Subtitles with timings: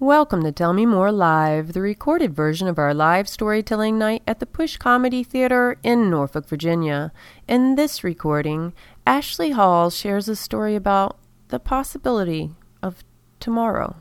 [0.00, 4.40] Welcome to Tell Me More Live, the recorded version of our live storytelling night at
[4.40, 7.12] the Push Comedy Theater in Norfolk, Virginia.
[7.46, 8.72] In this recording,
[9.06, 11.18] Ashley Hall shares a story about
[11.48, 12.52] the possibility
[12.82, 13.04] of
[13.40, 13.94] tomorrow.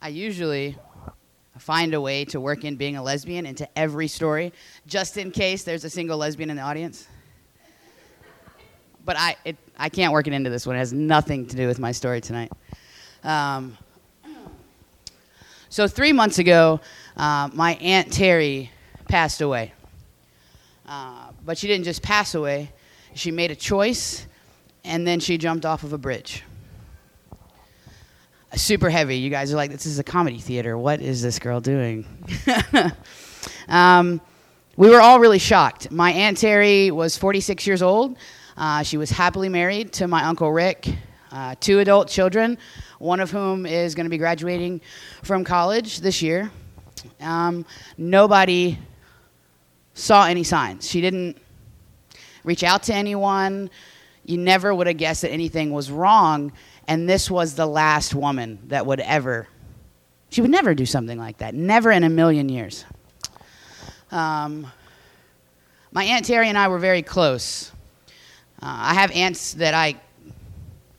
[0.00, 0.78] I usually
[1.58, 4.54] find a way to work in being a lesbian into every story,
[4.86, 7.06] just in case there's a single lesbian in the audience.
[9.04, 10.76] But I, it, I can't work it into this one.
[10.76, 12.50] It has nothing to do with my story tonight.
[13.22, 13.76] Um,
[15.72, 16.80] so, three months ago,
[17.16, 18.70] uh, my Aunt Terry
[19.08, 19.72] passed away.
[20.86, 22.70] Uh, but she didn't just pass away,
[23.14, 24.26] she made a choice,
[24.84, 26.42] and then she jumped off of a bridge.
[28.54, 29.16] Super heavy.
[29.16, 30.76] You guys are like, this is a comedy theater.
[30.76, 32.04] What is this girl doing?
[33.66, 34.20] um,
[34.76, 35.90] we were all really shocked.
[35.90, 38.18] My Aunt Terry was 46 years old.
[38.58, 40.86] Uh, she was happily married to my Uncle Rick,
[41.32, 42.58] uh, two adult children,
[42.98, 44.80] one of whom is going to be graduating
[45.22, 46.50] from college this year.
[47.20, 47.64] Um,
[47.96, 48.78] nobody
[49.94, 50.88] saw any signs.
[50.88, 51.38] She didn't
[52.44, 53.70] reach out to anyone.
[54.24, 56.52] You never would have guessed that anything was wrong.
[56.86, 59.48] And this was the last woman that would ever,
[60.30, 61.54] she would never do something like that.
[61.54, 62.84] Never in a million years.
[64.10, 64.66] Um,
[65.92, 67.72] my Aunt Terry and I were very close.
[68.60, 70.00] Uh, I have aunts that I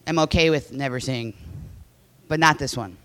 [0.07, 1.33] am okay with never seeing
[2.27, 2.97] but not this one.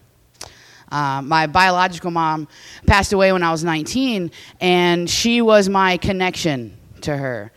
[0.90, 2.48] Uh, my biological mom
[2.86, 7.52] passed away when I was 19, and she was my connection to her.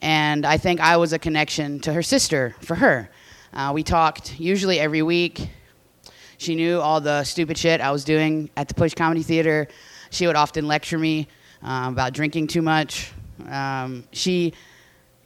[0.00, 3.10] And I think I was a connection to her sister for her.
[3.52, 5.48] Uh, we talked usually every week.
[6.38, 9.66] She knew all the stupid shit I was doing at the Push Comedy Theater.
[10.10, 11.26] She would often lecture me
[11.64, 13.10] uh, about drinking too much.
[13.48, 14.52] Um, she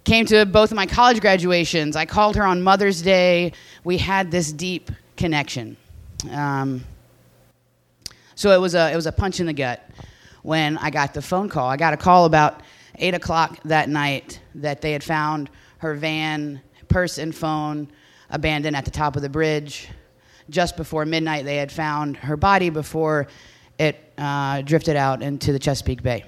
[0.05, 1.97] came to both of my college graduations.
[1.97, 3.53] I called her on Mother's Day.
[3.85, 5.77] We had this deep connection.
[6.31, 6.85] Um,
[8.35, 9.89] so it was a it was a punch in the gut
[10.43, 11.69] when I got the phone call.
[11.69, 12.63] I got a call about
[12.97, 17.89] eight o'clock that night that they had found her van, purse, and phone
[18.31, 19.89] abandoned at the top of the bridge.
[20.49, 23.29] Just before midnight, they had found her body before
[23.79, 26.25] it uh, drifted out into the Chesapeake Bay.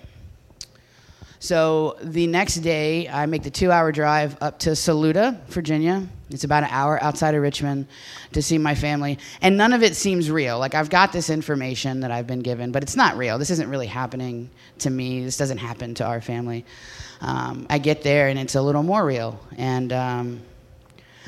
[1.43, 6.07] So the next day, I make the two hour drive up to Saluda, Virginia.
[6.31, 7.89] It's about an hour outside of Richmond
[8.31, 9.19] to see my family.
[9.41, 10.61] And none of it seems real.
[10.61, 13.39] Like, I've got this information that I've been given, but it's not real.
[13.39, 15.25] This isn't really happening to me.
[15.25, 16.65] This doesn't happen to our family.
[17.21, 19.41] Um, I get there, and it's a little more real.
[19.57, 20.43] And um,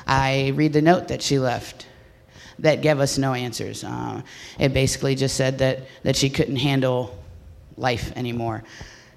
[0.07, 1.89] I read the note that she left
[2.61, 3.83] that gave us no answers.
[3.83, 4.23] Uh,
[4.61, 7.19] it basically just said that, that she couldn't handle
[7.77, 8.63] life anymore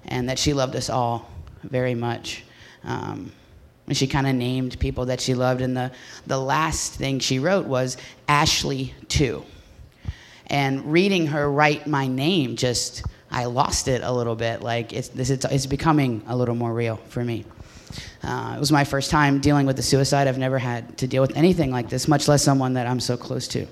[0.08, 1.30] and that she loved us all
[1.62, 2.42] very much.
[2.84, 3.32] Um,
[3.86, 5.92] and she kind of named people that she loved, and the,
[6.26, 7.96] the last thing she wrote was
[8.26, 9.44] Ashley too.
[10.48, 14.62] And reading her write my name just, I lost it a little bit.
[14.62, 17.44] Like it's, this, it's, it's becoming a little more real for me.
[18.22, 20.26] Uh, it was my first time dealing with the suicide.
[20.26, 23.16] I've never had to deal with anything like this, much less someone that I'm so
[23.16, 23.66] close to.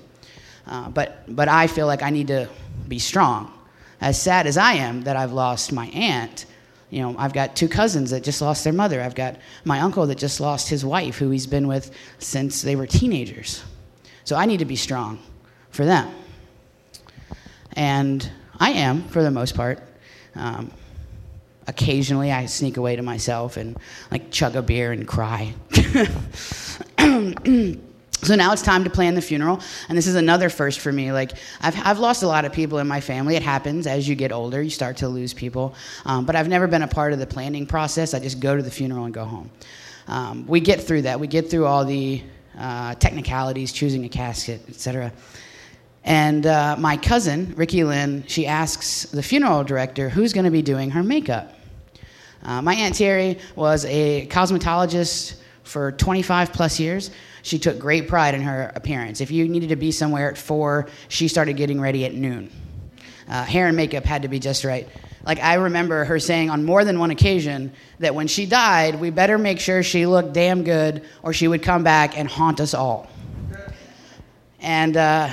[0.65, 2.47] Uh, but, but I feel like I need to
[2.87, 3.56] be strong
[3.99, 6.45] as sad as I am that I've lost my aunt,
[6.89, 9.01] you know, I've got two cousins that just lost their mother.
[9.01, 12.75] I've got my uncle that just lost his wife, who he's been with since they
[12.75, 13.63] were teenagers.
[14.23, 15.19] So I need to be strong
[15.69, 16.13] for them.
[17.73, 19.83] And I am, for the most part.
[20.35, 20.71] Um,
[21.67, 23.77] occasionally, I sneak away to myself and
[24.09, 25.53] like chug a beer and cry.
[28.23, 31.11] So now it's time to plan the funeral, and this is another first for me.
[31.11, 33.35] Like I've I've lost a lot of people in my family.
[33.35, 35.75] It happens as you get older, you start to lose people.
[36.03, 38.13] Um, but I've never been a part of the planning process.
[38.13, 39.51] I just go to the funeral and go home.
[40.07, 41.19] Um, we get through that.
[41.19, 42.23] We get through all the
[42.57, 45.13] uh, technicalities, choosing a casket, etc.
[46.03, 50.63] And uh, my cousin Ricky Lynn, she asks the funeral director who's going to be
[50.63, 51.53] doing her makeup.
[52.41, 55.35] Uh, my aunt Terry was a cosmetologist
[55.67, 57.11] for 25 plus years.
[57.43, 59.21] She took great pride in her appearance.
[59.21, 62.51] If you needed to be somewhere at four, she started getting ready at noon.
[63.29, 64.87] Uh, hair and makeup had to be just right.
[65.25, 69.09] Like, I remember her saying on more than one occasion that when she died, we
[69.09, 72.73] better make sure she looked damn good or she would come back and haunt us
[72.73, 73.09] all.
[74.61, 75.29] And uh,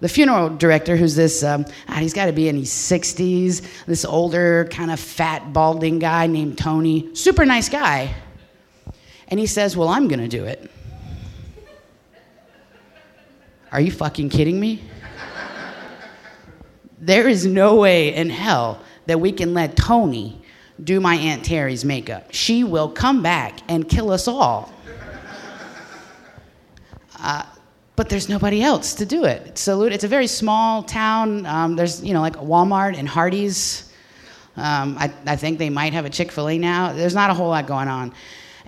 [0.00, 4.04] the funeral director, who's this, um, ah, he's got to be in his 60s, this
[4.04, 8.14] older, kind of fat, balding guy named Tony, super nice guy.
[9.28, 10.70] And he says, Well, I'm going to do it.
[13.72, 14.82] Are you fucking kidding me?
[16.98, 20.40] there is no way in hell that we can let Tony
[20.82, 22.28] do my Aunt Terry's makeup.
[22.32, 24.72] She will come back and kill us all.
[27.18, 27.44] Uh,
[27.96, 29.56] but there's nobody else to do it.
[29.56, 29.94] Saluda.
[29.94, 31.46] It's a very small town.
[31.46, 33.90] Um, there's you know like Walmart and Hardee's.
[34.56, 36.92] Um, I, I think they might have a Chick Fil A now.
[36.92, 38.12] There's not a whole lot going on.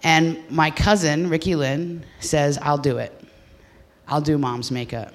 [0.02, 3.12] And my cousin Ricky Lynn says, "I'll do it.
[4.06, 5.14] I'll do mom's makeup."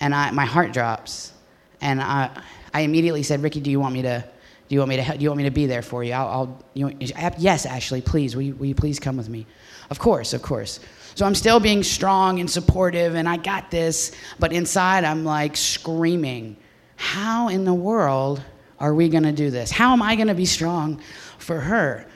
[0.00, 1.32] And I, my heart drops,
[1.80, 2.30] and I,
[2.72, 4.24] I immediately said, "Ricky, do you want me to?"
[4.68, 5.16] Do you want me to?
[5.16, 6.12] Do you want me to be there for you?
[6.12, 6.26] I'll.
[6.28, 8.34] I'll you know, uh, yes, Ashley, please.
[8.34, 9.46] Will you, will you please come with me?
[9.90, 10.80] Of course, of course.
[11.14, 14.12] So I'm still being strong and supportive, and I got this.
[14.38, 16.56] But inside, I'm like screaming,
[16.96, 18.42] How in the world
[18.80, 19.70] are we going to do this?
[19.70, 21.00] How am I going to be strong
[21.38, 22.06] for her?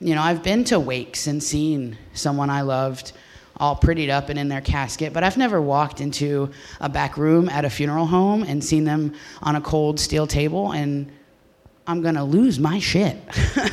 [0.00, 3.12] You know, I've been to wakes and seen someone I loved
[3.56, 6.50] all prettied up and in their casket, but I've never walked into
[6.80, 10.72] a back room at a funeral home and seen them on a cold steel table,
[10.72, 11.12] and
[11.86, 13.18] I'm to lose my shit.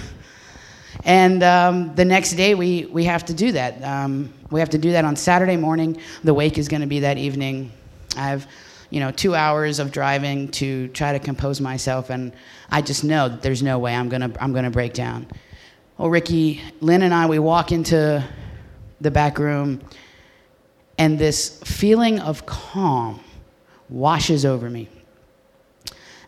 [1.04, 3.82] And um, the next day, we, we have to do that.
[3.84, 6.02] Um, we have to do that on Saturday morning.
[6.24, 7.72] The wake is to be that evening.
[8.16, 8.48] I have,
[8.90, 12.34] you know, two hours of driving to try to compose myself, and
[12.70, 15.28] I just know that there's no way I'm to I'm gonna break down.
[15.98, 18.24] Well, Ricky, Lynn, and I, we walk into
[19.02, 19.82] the back room,
[21.00, 23.20] and this feeling of calm
[23.90, 24.90] washes over me.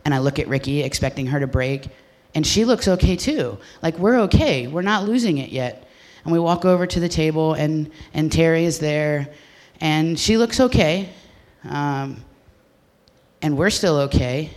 [0.04, 1.88] And I look at Ricky, expecting her to break,
[2.33, 3.60] and she looks okay too.
[3.83, 4.66] Like we're okay.
[4.66, 5.88] We're not losing it yet.
[6.24, 9.30] And we walk over to the table, and and Terry is there,
[9.80, 11.12] and she looks okay,
[11.65, 12.24] um,
[13.44, 14.50] and we're still okay.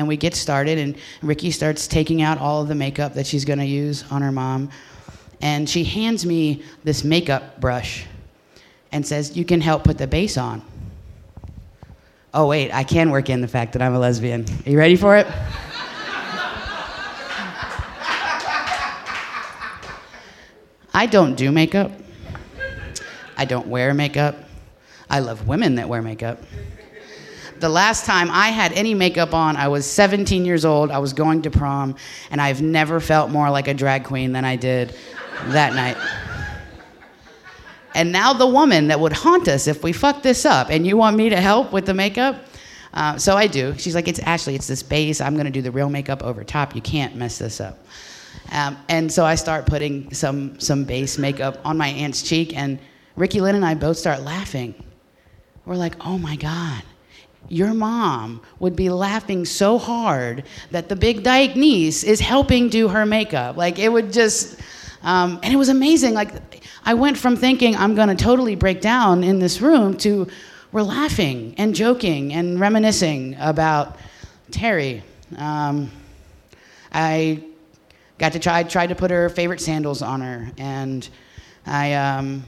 [0.00, 3.44] And we get started, and Ricky starts taking out all of the makeup that she's
[3.44, 4.70] going to use on her mom,
[5.42, 8.06] and she hands me this makeup brush,
[8.92, 10.62] and says, "You can help put the base on."
[12.32, 14.46] Oh wait, I can work in the fact that I'm a lesbian.
[14.64, 15.26] Are you ready for it?
[20.94, 21.92] I don't do makeup.
[23.36, 24.36] I don't wear makeup.
[25.10, 26.42] I love women that wear makeup.
[27.60, 30.90] The last time I had any makeup on, I was 17 years old.
[30.90, 31.94] I was going to prom,
[32.30, 34.94] and I've never felt more like a drag queen than I did
[35.48, 35.98] that night.
[37.94, 40.96] And now the woman that would haunt us if we fuck this up, and you
[40.96, 42.36] want me to help with the makeup?
[42.94, 43.74] Uh, so I do.
[43.76, 45.20] She's like, it's Ashley, it's this base.
[45.20, 46.74] I'm going to do the real makeup over top.
[46.74, 47.78] You can't mess this up.
[48.52, 52.78] Um, and so I start putting some, some base makeup on my aunt's cheek, and
[53.16, 54.74] Ricky Lynn and I both start laughing.
[55.66, 56.82] We're like, oh my God,
[57.48, 62.88] your mom would be laughing so hard that the big dyke niece is helping do
[62.88, 63.56] her makeup.
[63.56, 64.60] Like, it would just,
[65.02, 66.14] um, and it was amazing.
[66.14, 70.28] Like, I went from thinking I'm to totally break down in this room to
[70.72, 73.98] we're laughing and joking and reminiscing about
[74.52, 75.02] Terry.
[75.36, 75.90] Um,
[76.92, 77.42] I
[78.18, 81.08] got to try tried to put her favorite sandals on her and
[81.66, 82.44] i um,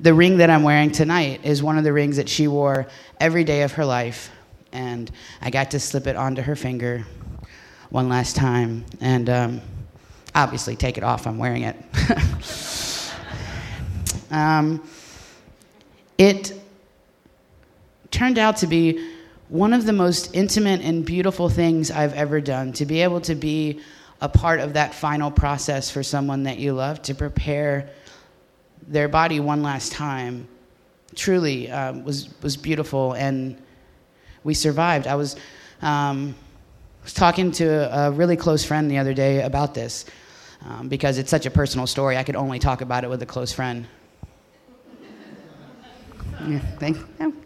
[0.00, 2.86] the ring that i'm wearing tonight is one of the rings that she wore
[3.20, 4.30] every day of her life
[4.72, 5.10] and
[5.40, 7.04] i got to slip it onto her finger
[7.90, 9.60] one last time and um,
[10.34, 11.76] obviously take it off i'm wearing it.
[14.34, 14.82] Um,
[16.18, 16.52] it
[18.10, 19.12] turned out to be
[19.48, 23.36] one of the most intimate and beautiful things I've ever done to be able to
[23.36, 23.80] be
[24.20, 27.90] a part of that final process for someone that you love to prepare
[28.88, 30.48] their body one last time
[31.14, 33.60] truly um, was was beautiful and
[34.42, 35.06] we survived.
[35.06, 35.36] I was
[35.82, 36.34] um,
[37.02, 37.66] was talking to
[37.98, 40.04] a really close friend the other day about this
[40.64, 42.16] um, because it's such a personal story.
[42.16, 43.86] I could only talk about it with a close friend.
[46.46, 46.98] Yeah, thank,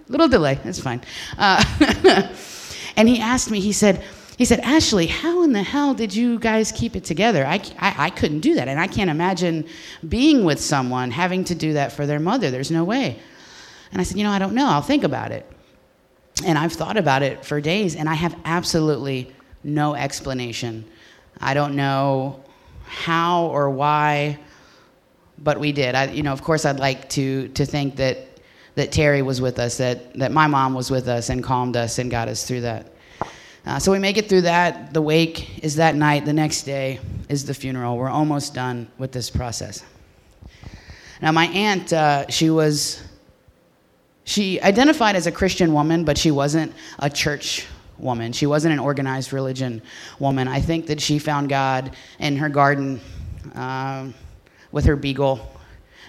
[0.09, 1.03] little delay that's fine.
[1.37, 1.63] Uh,
[2.97, 4.03] and he asked me he said
[4.39, 7.45] he said, Ashley, how in the hell did you guys keep it together?
[7.45, 8.69] I, I, I, couldn't do that.
[8.69, 9.67] And I can't imagine
[10.09, 12.53] being with someone having to do that for their mother.
[12.53, 13.19] There's no way.
[13.91, 14.69] And I said, You know, I don't know.
[14.69, 15.45] I'll think about it.
[16.47, 20.85] And I've thought about it for days, and I have absolutely no explanation.
[21.41, 22.45] I don't know
[22.85, 24.39] how or why,
[25.37, 25.97] but we did.
[25.97, 28.39] I, you know, of course, I'd like to, to think that,
[28.77, 31.99] that Terry was with us, that, that my mom was with us and calmed us
[31.99, 32.93] and got us through that.
[33.67, 34.95] Uh, so we make it through that.
[34.95, 36.25] The wake is that night.
[36.25, 37.97] The next day is the funeral.
[37.97, 39.85] We're almost done with this process.
[41.21, 43.03] Now, my aunt, uh, she was,
[44.25, 47.67] she identified as a Christian woman, but she wasn't a church
[47.99, 48.33] woman.
[48.33, 49.83] She wasn't an organized religion
[50.19, 50.49] woman.
[50.49, 53.01] I think that she found God in her garden
[53.55, 54.09] uh,
[54.71, 55.41] with her beagle,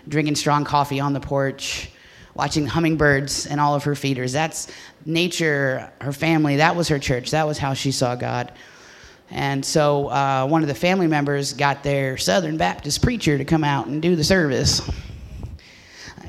[0.08, 1.90] drinking strong coffee on the porch,
[2.34, 4.34] watching hummingbirds and all of her feeders.
[4.34, 4.68] That's
[5.06, 7.32] nature, her family, that was her church.
[7.32, 8.52] That was how she saw God.
[9.32, 13.64] And so uh, one of the family members got their Southern Baptist preacher to come
[13.64, 14.82] out and do the service.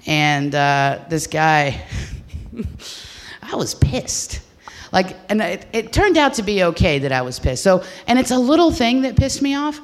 [0.06, 1.82] and uh, this guy,
[3.42, 4.40] I was pissed.
[4.92, 7.62] Like, and it, it turned out to be okay that I was pissed.
[7.62, 9.80] So, and it's a little thing that pissed me off,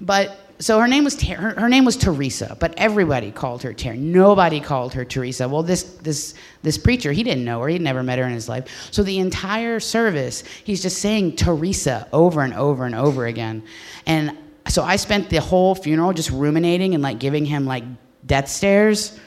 [0.00, 3.72] but so her name was Ter- her, her, name was Teresa, but everybody called her
[3.72, 3.98] Terry.
[3.98, 5.48] Nobody called her Teresa.
[5.48, 7.68] Well, this this this preacher, he didn't know her.
[7.68, 8.68] He'd never met her in his life.
[8.90, 13.64] So the entire service, he's just saying Teresa over and over and over again.
[14.06, 14.36] And
[14.68, 17.84] so I spent the whole funeral just ruminating and like giving him like
[18.24, 19.18] death stares.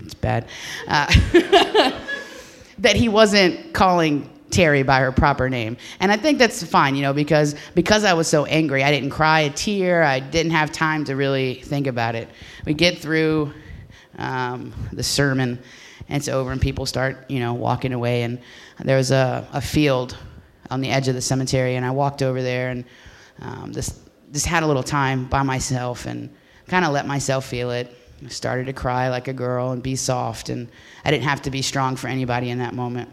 [0.00, 0.48] It's bad.
[0.86, 1.06] Uh,
[2.78, 5.76] that he wasn't calling Terry by her proper name.
[6.00, 9.10] And I think that's fine, you know, because because I was so angry, I didn't
[9.10, 10.02] cry a tear.
[10.02, 12.28] I didn't have time to really think about it.
[12.64, 13.52] We get through
[14.18, 15.58] um, the sermon,
[16.08, 18.22] and it's over, and people start, you know, walking away.
[18.22, 18.40] And
[18.82, 20.16] there was a, a field
[20.70, 22.84] on the edge of the cemetery, and I walked over there, and
[23.40, 24.00] um, just
[24.46, 26.34] had a little time by myself, and
[26.68, 27.94] kind of let myself feel it.
[28.24, 30.68] I started to cry like a girl and be soft, and
[31.04, 33.10] I didn't have to be strong for anybody in that moment.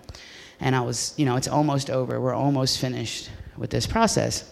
[0.64, 2.22] And I was, you know, it's almost over.
[2.22, 4.50] We're almost finished with this process.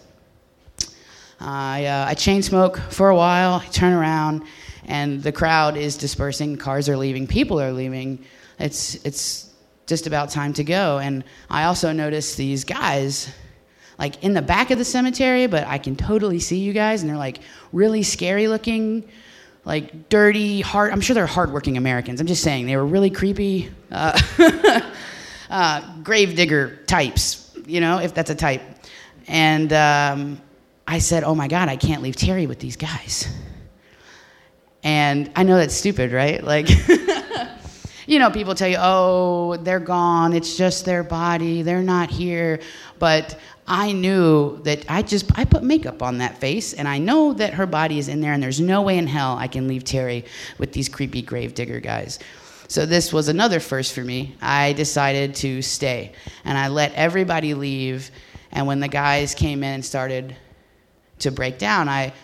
[1.40, 4.42] I, uh, I chain smoke for a while, I turn around,
[4.84, 6.58] and the crowd is dispersing.
[6.58, 8.24] Cars are leaving, people are leaving.
[8.58, 9.50] It's, it's
[9.86, 10.98] just about time to go.
[10.98, 13.32] And I also notice these guys
[13.98, 17.08] like in the back of the cemetery, but I can totally see you guys, and
[17.10, 17.38] they're like
[17.72, 19.08] really scary looking,
[19.64, 20.92] like dirty, hard.
[20.92, 22.20] I'm sure they're hardworking Americans.
[22.20, 24.20] I'm just saying they were really creepy, uh,
[25.52, 28.62] uh, gravedigger types, you know, if that's a type.
[29.28, 30.40] And um,
[30.86, 33.28] I said, "Oh my God, I can't leave Terry with these guys."
[34.82, 36.42] And I know that's stupid, right?
[36.42, 36.68] Like.
[38.06, 40.32] you know, people tell you, oh, they're gone.
[40.32, 41.62] It's just their body.
[41.62, 42.58] They're not here.
[42.98, 47.32] But I knew that I just I put makeup on that face, and I know
[47.34, 49.84] that her body is in there, and there's no way in hell I can leave
[49.84, 50.24] Terry
[50.58, 52.18] with these creepy gravedigger guys.
[52.72, 54.34] So this was another first for me.
[54.40, 56.12] I decided to stay,
[56.42, 58.10] and I let everybody leave.
[58.50, 60.34] And when the guys came in and started
[61.18, 62.14] to break down, I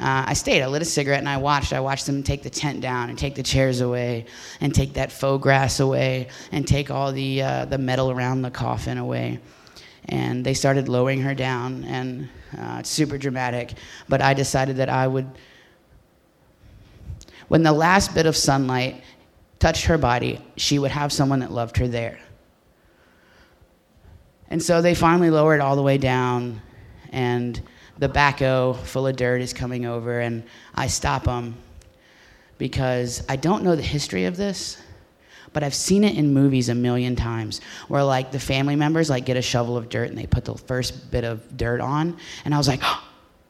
[0.00, 0.60] uh, I stayed.
[0.60, 1.72] I lit a cigarette and I watched.
[1.72, 4.26] I watched them take the tent down and take the chairs away
[4.60, 8.50] and take that faux grass away and take all the uh, the metal around the
[8.50, 9.38] coffin away
[10.06, 12.28] and they started lowering her down, and
[12.58, 13.74] uh, it's super dramatic.
[14.08, 15.30] But I decided that I would,
[17.46, 19.04] when the last bit of sunlight
[19.62, 22.18] touched her body, she would have someone that loved her there.
[24.48, 26.60] And so they finally lowered all the way down,
[27.10, 27.62] and
[27.96, 30.42] the backhoe full of dirt is coming over, and
[30.74, 31.54] I stop them
[32.58, 34.82] because I don't know the history of this
[35.52, 39.26] but I've seen it in movies a million times where like the family members like
[39.26, 42.16] get a shovel of dirt and they put the first bit of dirt on
[42.46, 43.06] and I was like, oh,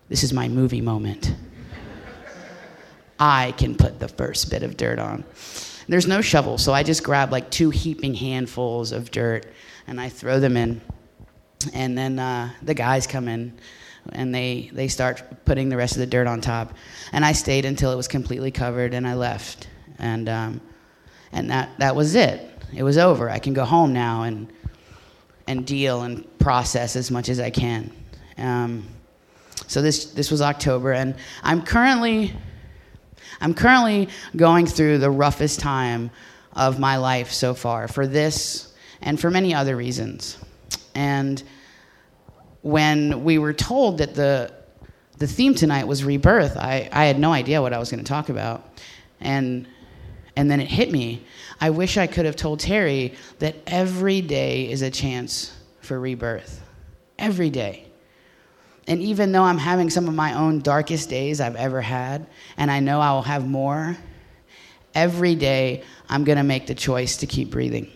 [0.08, 1.32] this is my movie moment.
[3.20, 5.22] I can put the first bit of dirt on.
[5.92, 9.46] There's no shovel, so I just grab like two heaping handfuls of dirt
[9.86, 10.80] and I throw them in.
[11.74, 13.52] And then uh, the guys come in
[14.12, 16.72] and they, they start putting the rest of the dirt on top.
[17.12, 19.68] And I stayed until it was completely covered and I left.
[19.98, 20.60] And um,
[21.32, 22.48] and that, that was it.
[22.74, 23.28] It was over.
[23.28, 24.52] I can go home now and,
[25.46, 27.90] and deal and process as much as I can.
[28.38, 28.86] Um,
[29.66, 32.34] so this, this was October, and I'm currently,
[33.40, 36.10] I'm currently going through the roughest time
[36.54, 40.38] of my life so far for this and for many other reasons.
[40.94, 41.42] And
[42.62, 44.52] when we were told that the,
[45.18, 48.08] the theme tonight was rebirth, I, I had no idea what I was going to
[48.08, 48.80] talk about.
[49.20, 49.66] And
[50.36, 51.24] and then it hit me.
[51.60, 56.62] I wish I could have told Terry that every day is a chance for rebirth.
[57.18, 57.91] Every day.
[58.86, 62.70] And even though I'm having some of my own darkest days I've ever had, and
[62.70, 63.96] I know I will have more,
[64.94, 67.90] every day I'm going to make the choice to keep breathing.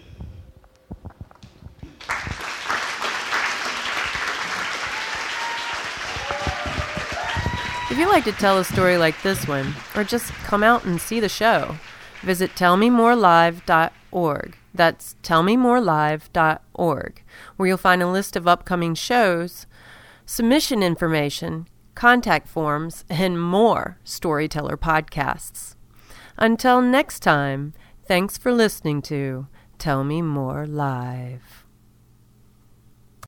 [7.90, 11.00] If you'd like to tell a story like this one, or just come out and
[11.00, 11.76] see the show,
[12.22, 14.56] Visit tellmemorelive.org.
[14.74, 17.22] That's tellmemorelive.org,
[17.56, 19.66] where you'll find a list of upcoming shows,
[20.26, 25.76] submission information, contact forms, and more storyteller podcasts.
[26.36, 27.72] Until next time,
[28.04, 29.46] thanks for listening to
[29.78, 31.65] Tell Me More Live.